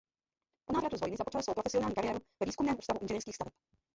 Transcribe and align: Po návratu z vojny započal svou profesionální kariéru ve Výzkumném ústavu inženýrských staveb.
Po 0.65 0.73
návratu 0.73 0.97
z 0.97 0.99
vojny 1.01 1.17
započal 1.17 1.41
svou 1.43 1.53
profesionální 1.53 1.95
kariéru 1.95 2.19
ve 2.39 2.45
Výzkumném 2.45 2.75
ústavu 2.79 2.99
inženýrských 3.01 3.35
staveb. 3.35 3.53